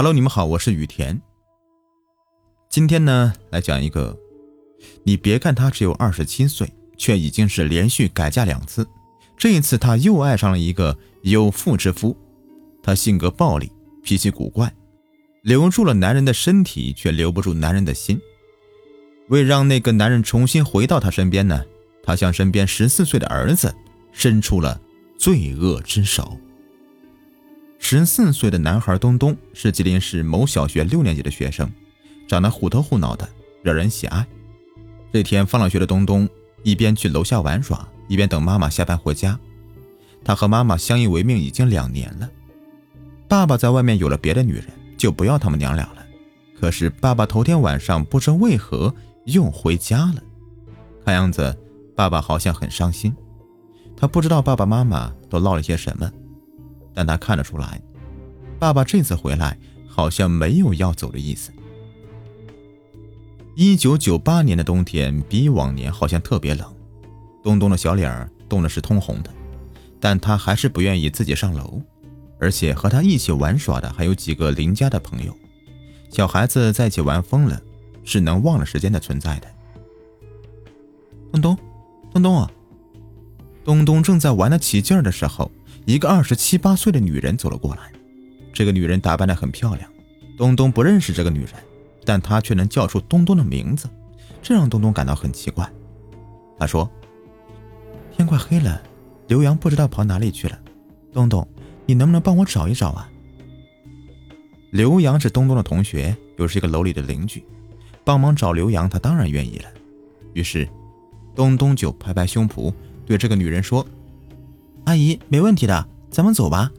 [0.00, 1.20] Hello，你们好，我是雨田。
[2.68, 4.16] 今天呢，来讲一个，
[5.02, 8.86] 你别看他只有二十七岁，却已经是连续改嫁两次。
[9.36, 12.16] 这一次他又爱上了一个有妇之夫，
[12.80, 13.68] 他性格暴戾，
[14.04, 14.72] 脾气古怪，
[15.42, 18.20] 留住了男人的身体，却留不住男人的心。
[19.30, 21.64] 为让那个男人重新回到他身边呢，
[22.04, 23.74] 他向身边十四岁的儿子
[24.12, 24.80] 伸出了
[25.18, 26.38] 罪恶之手。
[27.78, 31.70] 十四岁的男孩东东是吉林市某小学六年级的学生，
[32.26, 33.26] 长得虎头虎脑的，
[33.62, 34.26] 惹人喜爱。
[35.10, 36.28] 这天放了学的东东
[36.62, 39.38] 一边去楼下玩耍，一边等妈妈下班回家。
[40.22, 42.28] 他和妈妈相依为命已经两年了，
[43.26, 44.66] 爸爸在外面有了别的女人，
[44.98, 46.04] 就不要他们娘俩了。
[46.60, 50.22] 可是爸爸头天晚上不知为何又回家了，
[51.06, 51.56] 看样子
[51.96, 53.14] 爸爸好像很伤心。
[53.96, 56.12] 他不知道爸爸妈妈都唠了些什么。
[56.98, 57.80] 但他看得出来，
[58.58, 59.56] 爸爸这次回来
[59.86, 61.52] 好像没有要走的意思。
[63.54, 66.66] 一九九八年的冬天比往年好像特别冷，
[67.40, 69.30] 东东的小脸儿冻的是通红的，
[70.00, 71.80] 但他还是不愿意自己上楼，
[72.40, 75.32] 而且和他一起玩耍的还有几个邻家的朋友。
[76.10, 77.62] 小孩子在一起玩疯了，
[78.02, 79.46] 是能忘了时间的存在的。
[81.30, 81.58] 东东，
[82.12, 82.50] 东东啊！
[83.64, 85.48] 东东正在玩得起劲儿的时候。
[85.88, 87.90] 一个二十七八岁的女人走了过来，
[88.52, 89.90] 这个女人打扮得很漂亮。
[90.36, 91.54] 东东不认识这个女人，
[92.04, 93.88] 但她却能叫出东东的名字，
[94.42, 95.66] 这让东东感到很奇怪。
[96.58, 96.90] 他说
[98.14, 98.82] ：“天快黑了，
[99.28, 100.60] 刘洋不知道跑哪里去了。
[101.10, 101.48] 东东，
[101.86, 103.10] 你能不能帮我找一找啊？”
[104.68, 107.42] 刘洋是东东的同学，又是一个楼里的邻居，
[108.04, 109.70] 帮忙找刘洋，他当然愿意了。
[110.34, 110.68] 于是，
[111.34, 112.70] 东东就拍拍胸脯，
[113.06, 113.82] 对这个女人说。
[114.84, 116.70] 阿姨，没问题的，咱们走吧。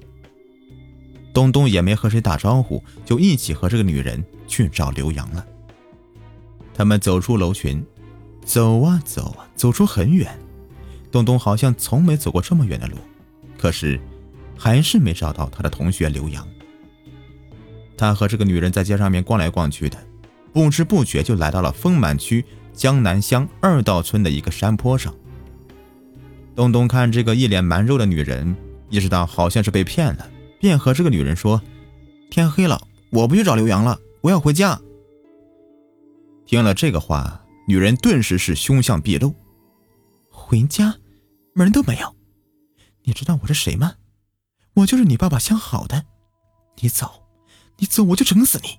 [1.33, 5.45] 东东也没和谁打招呼，就一起和这个女人去找刘洋了。
[6.73, 7.85] 他们走出楼群，
[8.43, 10.37] 走啊走啊，走出很远。
[11.11, 12.97] 东东好像从没走过这么远的路，
[13.57, 13.99] 可是
[14.57, 16.47] 还是没找到他的同学刘洋。
[17.95, 19.97] 他和这个女人在街上面逛来逛去的，
[20.51, 22.43] 不知不觉就来到了丰满区
[22.73, 25.13] 江南乡二道村的一个山坡上。
[26.59, 28.53] 东东看这个一脸蛮肉的女人，
[28.89, 31.61] 意识到好像是被骗了，便和这个女人说
[32.29, 34.77] ：“天黑了，我不去找刘洋了，我要回家。
[36.45, 39.33] ”听了这个话，女人顿时是凶相毕露
[40.29, 40.93] ：“回家，
[41.53, 42.13] 门都没有。
[43.03, 43.93] 你知道我是谁吗？
[44.73, 46.03] 我就是你爸爸相好的。
[46.81, 47.09] 你走，
[47.77, 48.77] 你走，我就整死你。”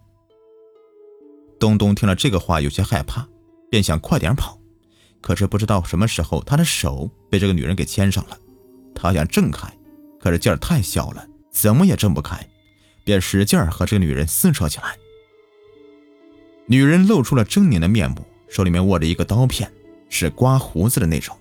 [1.58, 3.26] 东东听了这个话，有些害怕，
[3.70, 4.59] 便想快点跑。
[5.20, 8.38] 可是不知道什么时候，他的手被这个女人给牵上了。
[8.94, 9.70] 他想挣开，
[10.18, 12.46] 可是劲儿太小了，怎么也挣不开，
[13.04, 14.96] 便使劲儿和这个女人撕扯起来。
[16.66, 19.70] 女人露出了狰狞的面目，手里面握着一个刀片，
[20.08, 21.36] 是刮胡子的那种。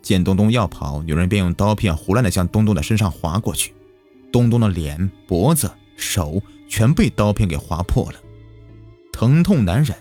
[0.00, 3.74] 见东东要跑，女人便用刀片胡乱的向东东的身上划过去。
[4.32, 8.18] 东东的脸、脖子、手全被刀片给划破了，
[9.12, 9.96] 疼痛难忍。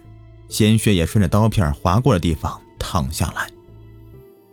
[0.50, 3.50] 鲜血也顺着刀片划过的地方淌下来。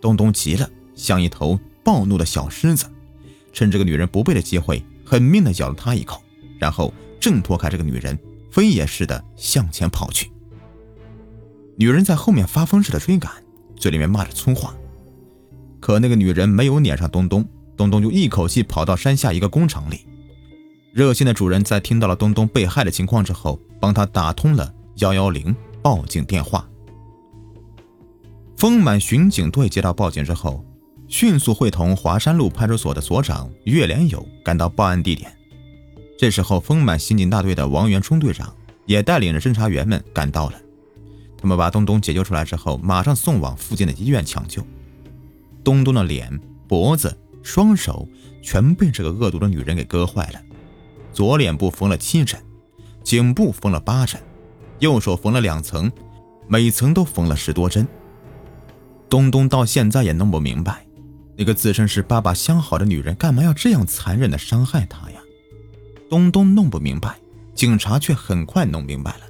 [0.00, 2.86] 东东急了，像一头暴怒的小狮子，
[3.52, 6.22] 趁这个女人不备的机会，狠命的咬了她一口，
[6.58, 8.18] 然后挣脱开这个女人，
[8.50, 10.30] 飞也似的向前跑去。
[11.76, 13.30] 女人在后面发疯似的追赶，
[13.76, 14.74] 嘴里面骂着粗话。
[15.80, 20.06] 可那个女人没有撵上东东，东东就一口气跑到山下一个工厂里。
[20.92, 25.54] 热心的主人在听到了东东被害的情况之后，帮他打通了幺幺零。
[25.84, 26.66] 报警电话。
[28.56, 30.64] 丰满巡警队接到报警之后，
[31.08, 35.30] 迅速会同华山路派出所的所长岳连友赶到报案地点。
[36.18, 38.56] 这时候，丰满刑警大队的王元冲队长
[38.86, 40.58] 也带领着侦查员们赶到了。
[41.36, 44.66] 他们把东东解救出来之后，马上送往附近的医院抢救。
[45.62, 48.08] 东东的脸、脖子、双手
[48.40, 50.40] 全被这个恶毒的女人给割坏了，
[51.12, 52.40] 左脸部缝了七针，
[53.02, 54.18] 颈部缝了八针。
[54.78, 55.90] 右手缝了两层，
[56.48, 57.86] 每层都缝了十多针。
[59.08, 60.84] 东东到现在也弄不明白，
[61.36, 65.20] 那个自称是爸爸相好的女人干嘛要这样残忍的伤害他呀？
[66.10, 67.16] 东东弄不明白，
[67.54, 69.20] 警察却很快弄明白了。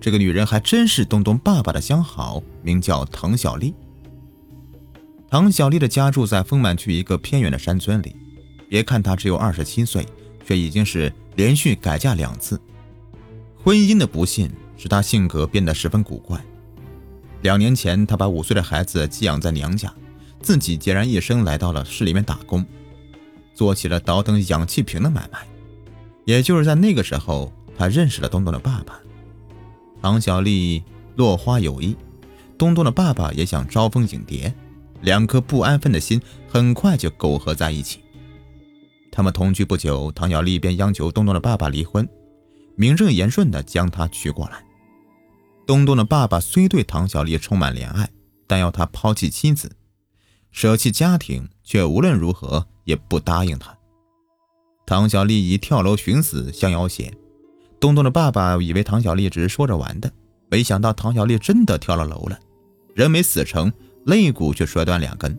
[0.00, 3.74] 这个女人还真是东东爸爸的相好，名叫唐小丽。
[5.30, 8.14] 唐小丽的家住在丰满区一个偏远的山村里。
[8.68, 10.06] 别看她只有二十七岁，
[10.44, 12.60] 却已经是连续改嫁两次。
[13.64, 16.38] 婚姻的不幸使她性格变得十分古怪。
[17.40, 19.90] 两年前，她把五岁的孩子寄养在娘家，
[20.42, 22.62] 自己孑然一身来到了市里面打工，
[23.54, 25.38] 做起了倒腾氧气瓶的买卖。
[26.26, 29.00] 也就是在那个时候，她认识了东东的爸爸。
[30.02, 30.82] 唐小丽
[31.16, 31.96] 落花有意，
[32.58, 34.52] 东东的爸爸也想招蜂引蝶，
[35.00, 38.00] 两颗不安分的心很快就苟合在一起。
[39.10, 42.06] 他们同居不久，唐小丽便央求东东的爸爸离婚，
[42.76, 44.64] 名正言顺地将他娶过来。
[45.66, 48.08] 东东的爸爸虽对唐小丽充满怜爱，
[48.46, 49.70] 但要他抛弃妻子，
[50.50, 53.76] 舍弃家庭，却无论如何也不答应他。
[54.86, 57.10] 唐小丽以跳楼寻死相要挟。
[57.80, 60.12] 东东的爸爸以为唐小丽只是说着玩的，
[60.50, 62.38] 没想到唐小丽真的跳了楼了，
[62.94, 63.72] 人没死成，
[64.04, 65.38] 肋骨却摔断两根。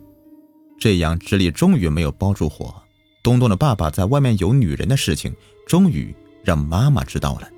[0.78, 2.74] 这样智力终于没有包住火。
[3.22, 5.34] 东东的爸爸在外面有女人的事情，
[5.66, 6.14] 终于
[6.46, 7.48] 让妈妈知道了。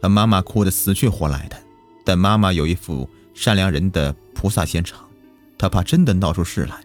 [0.00, 1.56] 他妈妈哭得死去活来的，
[2.04, 5.04] 但妈妈有一副善良人的菩萨心肠，
[5.58, 6.76] 她怕真的闹出事来，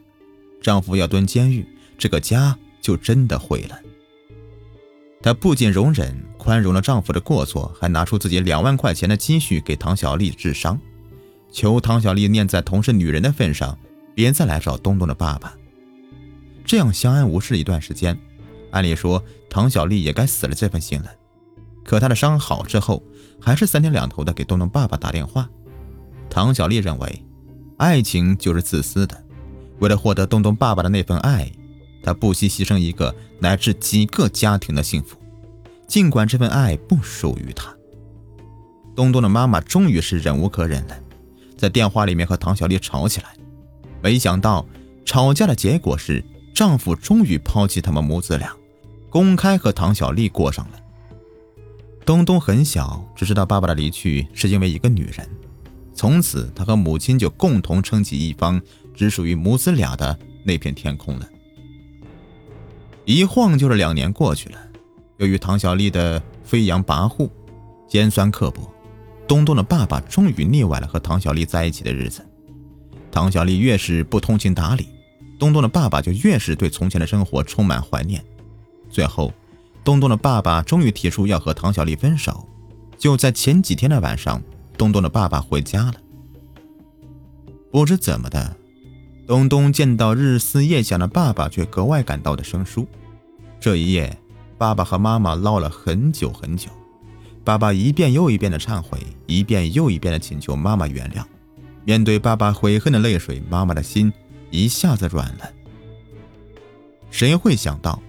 [0.59, 1.63] 丈夫要蹲监狱，
[1.99, 3.79] 这个家就真的毁了。
[5.21, 10.79] 她不仅容忍、宽容了丈夫的过错，还拿出自己两万块钱的积蓄给唐小丽治伤，
[11.51, 13.77] 求唐小丽念在同是女人的份上，
[14.15, 15.55] 别再来找东东的爸爸。
[16.63, 18.17] 这样相安无事一段时间，
[18.71, 21.09] 按理说唐小丽也该死了这份心了。
[21.83, 23.01] 可她的伤好之后，
[23.39, 25.49] 还是三天两头的给东东爸爸打电话。
[26.29, 27.25] 唐小丽认为，
[27.77, 29.23] 爱情就是自私的，
[29.79, 31.49] 为了获得东东爸爸的那份爱。
[32.03, 35.17] 她不惜牺牲一个乃至几个家庭的幸福，
[35.87, 37.73] 尽管这份爱不属于她。
[38.95, 40.97] 东东的妈妈终于是忍无可忍了，
[41.57, 43.35] 在电话里面和唐小丽吵起来。
[44.01, 44.65] 没想到
[45.05, 46.23] 吵架的结果是，
[46.53, 48.55] 丈夫终于抛弃他们母子俩，
[49.17, 50.79] 公开和唐小丽过上了。
[52.05, 55.27] 东东很小，只知道爸爸的离去是因为一个女人，
[55.91, 58.61] 从此他和母亲就共同撑起一方
[58.93, 61.27] 只属于母子俩的那片天空了。
[63.05, 64.59] 一晃就是两年过去了。
[65.17, 67.27] 由于唐小丽的飞扬跋扈、
[67.89, 68.71] 尖酸刻薄，
[69.27, 72.23] 东东的爸爸终于腻歪了和唐小丽在一起的日子。
[73.11, 74.87] 唐小丽越是不通情达理，
[75.39, 78.23] 东东的爸爸就越是对从前的生活充满怀念。
[78.89, 79.33] 最后，
[79.83, 82.47] 东东的爸爸终于提出要和唐小丽分手。
[82.97, 84.41] 就在前几天的晚上，
[84.77, 85.93] 东东的爸爸回家了。
[87.71, 88.55] 不知怎么的。
[89.27, 92.87] 东东见到日思夜想的爸爸，却格外感到的生疏。
[93.59, 94.17] 这一夜，
[94.57, 96.69] 爸爸和妈妈唠了很久很久。
[97.43, 101.23] 爸爸一遍又一遍的忏悔，一遍又一遍的请求妈妈原谅。
[101.83, 104.11] 面对爸爸悔恨的泪水，妈妈的心
[104.49, 105.49] 一下子软了。
[107.11, 108.01] 谁会想到，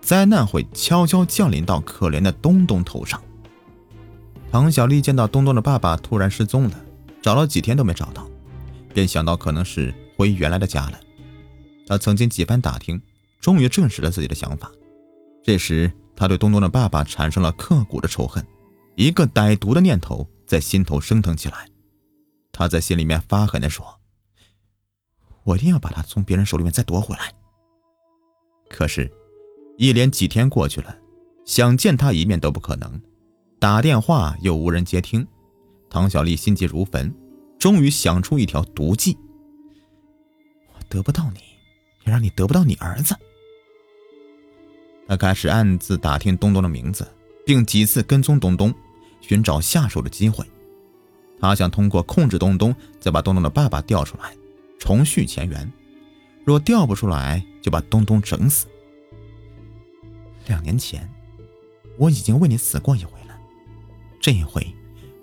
[0.00, 3.22] 灾难会悄悄降临到可怜的东东头上？
[4.50, 6.84] 唐小丽见到东东的爸爸突然失踪了，
[7.22, 8.28] 找了几天都没找到，
[8.92, 9.94] 便想到可能是。
[10.20, 11.00] 回原来的家了。
[11.86, 13.00] 他曾经几番打听，
[13.40, 14.70] 终于证实了自己的想法。
[15.42, 18.46] 这时，他对东东的爸爸产生了刻骨的仇恨，
[18.96, 21.66] 一个歹毒的念头在心头升腾起来。
[22.52, 23.98] 他在心里面发狠地说
[25.42, 27.32] ：“我一定要把他从别人手里面再夺回来。”
[28.68, 29.10] 可是，
[29.80, 30.94] 一连几天过去了，
[31.46, 33.00] 想见他一面都不可能，
[33.58, 35.26] 打电话又无人接听。
[35.88, 37.10] 唐小丽心急如焚，
[37.58, 39.16] 终于想出一条毒计。
[40.74, 41.38] 我得不到你，
[42.04, 43.16] 也让你得不到你儿子。
[45.08, 47.10] 他开始暗自打听东东的名字，
[47.46, 48.74] 并几次跟踪东东，
[49.22, 50.44] 寻找下手的机会。
[51.40, 54.36] 他想通过控制东东，再把东东的爸爸调出来，
[54.78, 55.72] 重续前缘。
[56.44, 58.66] 若调不出来，就把东东整死。
[60.50, 61.08] 两年前，
[61.96, 63.38] 我已经为你死过一回了，
[64.20, 64.66] 这一回，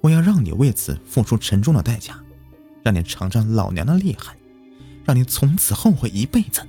[0.02, 2.20] 我要让你为此付出沉重的代价，
[2.82, 4.36] 让你尝尝老娘的厉害。
[5.06, 6.62] 让你从此后悔一辈子。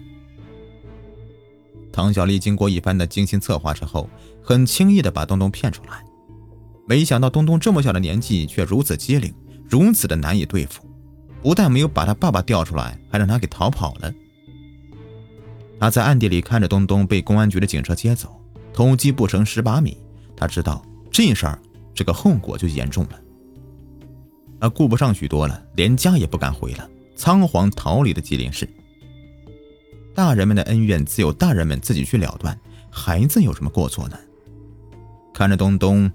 [1.93, 4.09] 唐小丽经过一番的精心策划之后，
[4.45, 6.05] 很轻易的把东东骗出来。
[6.87, 9.35] 没想到东东这么小的年纪却如此机灵，
[9.69, 10.85] 如此的难以对付。
[11.43, 14.15] 不但没有把他爸爸调出来，还让他给逃跑了。
[15.81, 18.41] 他在暗地里看着东东被公安局的警车接走，
[18.79, 19.99] 偷鸡不成蚀把米。
[20.37, 20.81] 他知道
[21.11, 21.59] 这事儿，
[21.93, 23.21] 这个后果就严重了。
[24.61, 26.89] 他顾不上许多了，连家也不敢回了。
[27.17, 28.71] 仓皇逃离的吉林市。
[30.15, 32.57] 大人们的恩怨自有大人们自己去了断，
[32.89, 34.17] 孩子有什么过错呢？
[35.35, 36.09] 看着东东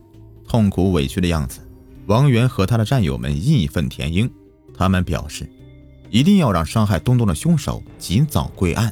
[0.48, 1.60] 痛苦委屈的样子，
[2.05, 4.32] 王源和他的战友们义愤填膺。
[4.74, 5.51] 他们表示，
[6.10, 8.89] 一定要让伤害东东的凶手及早归案。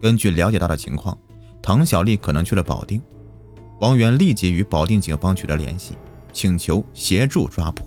[0.00, 1.18] 根据了解到的情况，
[1.68, 2.98] 唐小丽可能去了保定。
[3.80, 5.92] 王源立即与保定警方取得联系，
[6.32, 7.86] 请求协助抓捕。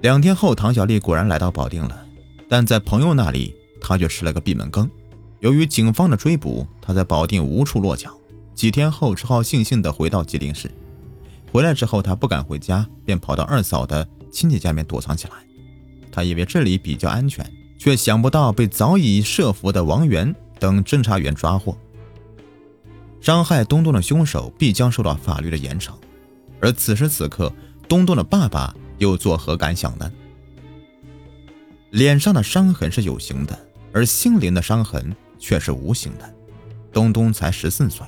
[0.00, 2.06] 两天后，唐小丽果然来到保定了，
[2.48, 4.90] 但在朋友那里，她却吃了个闭门羹。
[5.40, 8.10] 由于警方的追捕，她在保定无处落脚，
[8.54, 10.70] 几天后，只好悻悻地回到吉林市。
[11.52, 15.34] 回来之后，他不敢回家，便跑到二嫂的亲戚家面躲藏起来。
[16.10, 17.44] 他以为这里比较安全，
[17.78, 21.76] 却想不到被早已设伏的王源等侦查员抓获。
[23.22, 25.92] 伤害东东的凶手必将受到法律的严惩。
[26.60, 27.52] 而此时此刻，
[27.88, 30.12] 东东的爸爸又作何感想呢？
[31.90, 36.34] 脸上的伤痕是有形的，而心灵的伤痕却是无形的。
[36.92, 38.04] 东东才十四岁。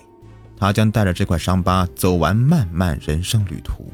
[0.57, 3.93] 他将带着这块伤疤走完漫漫人生旅途。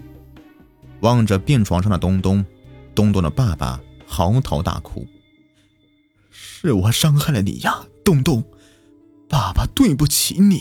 [1.00, 2.44] 望着病床上的东东，
[2.94, 5.06] 东东的爸爸嚎啕大哭
[6.30, 8.44] ：“是我伤害了你呀，东东，
[9.26, 10.60] 爸爸对不起你。”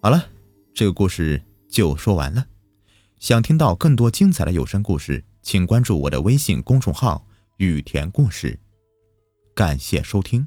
[0.00, 0.30] 好了，
[0.72, 2.46] 这个故事就说完了。
[3.18, 7.26] 想听到更多精彩的有声故事，请关注我的微信公众号
[7.58, 8.60] “雨田故事”。
[9.56, 10.46] 感谢收听。